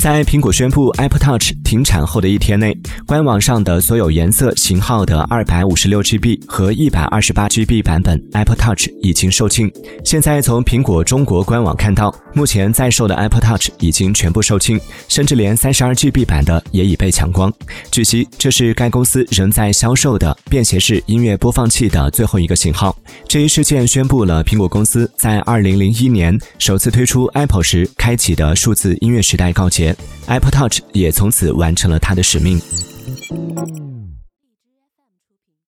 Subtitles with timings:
[0.00, 2.74] 在苹果宣布 Apple Touch 停产后的一天内，
[3.06, 9.70] 官网上的所有颜色、型号的 256GB 和 128GB 版本 Apple Touch 已经售罄。
[10.02, 17.52] 现在从苹果中国官网看到，目前在售的 Apple Touch 已经全部售罄，甚至连 32GB 版的也已被抢光。
[17.90, 22.96] 据悉，这是该公司仍在销售的便携式音乐播放器的最后一个型号。
[23.28, 29.94] 这一事件宣布了苹果公司在2001年首次推出 Apple 时开启的数字音乐时代告捷。
[30.26, 32.60] Apple Touch 也从此完成了它的使命。